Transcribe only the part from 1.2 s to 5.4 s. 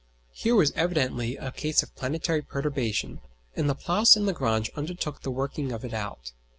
a case of planetary perturbation, and Laplace and Lagrange undertook the